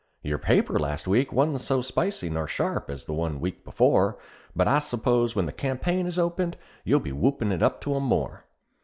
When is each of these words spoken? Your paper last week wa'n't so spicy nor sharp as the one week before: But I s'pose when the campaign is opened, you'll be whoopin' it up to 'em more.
Your 0.23 0.39
paper 0.39 0.79
last 0.79 1.07
week 1.07 1.31
wa'n't 1.31 1.61
so 1.61 1.79
spicy 1.79 2.27
nor 2.31 2.47
sharp 2.47 2.89
as 2.89 3.05
the 3.05 3.13
one 3.13 3.39
week 3.39 3.63
before: 3.63 4.17
But 4.55 4.67
I 4.67 4.79
s'pose 4.79 5.35
when 5.35 5.45
the 5.45 5.51
campaign 5.51 6.07
is 6.07 6.17
opened, 6.17 6.57
you'll 6.83 6.99
be 7.01 7.11
whoopin' 7.11 7.51
it 7.51 7.61
up 7.61 7.81
to 7.81 7.95
'em 7.95 8.05
more. 8.05 8.45